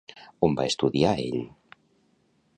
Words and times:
On 0.47 0.55
va 0.59 0.65
estudiar 0.69 1.13
ell? 1.27 1.39